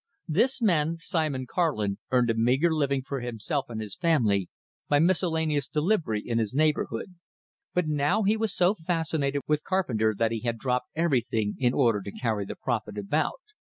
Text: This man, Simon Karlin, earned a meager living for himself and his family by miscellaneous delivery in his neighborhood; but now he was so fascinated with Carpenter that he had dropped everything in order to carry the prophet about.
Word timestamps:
This 0.27 0.63
man, 0.63 0.97
Simon 0.97 1.45
Karlin, 1.45 1.99
earned 2.09 2.31
a 2.31 2.33
meager 2.33 2.73
living 2.73 3.03
for 3.03 3.19
himself 3.19 3.69
and 3.69 3.79
his 3.79 3.95
family 3.95 4.49
by 4.89 4.97
miscellaneous 4.97 5.67
delivery 5.67 6.23
in 6.27 6.39
his 6.39 6.55
neighborhood; 6.55 7.13
but 7.75 7.87
now 7.87 8.23
he 8.23 8.35
was 8.35 8.51
so 8.51 8.73
fascinated 8.73 9.43
with 9.45 9.63
Carpenter 9.63 10.15
that 10.17 10.31
he 10.31 10.39
had 10.39 10.57
dropped 10.57 10.87
everything 10.95 11.53
in 11.59 11.75
order 11.75 12.01
to 12.01 12.11
carry 12.11 12.45
the 12.45 12.55
prophet 12.55 12.97
about. 12.97 13.41